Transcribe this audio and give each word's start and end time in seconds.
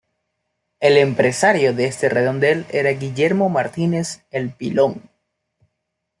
El 0.79 0.97
empresario 0.97 1.75
de 1.75 1.85
este 1.85 2.09
redondel 2.09 2.65
era 2.71 2.89
Guillermo 2.89 3.49
Martínez 3.49 4.25
"El 4.31 4.49
Pilón". 4.49 5.11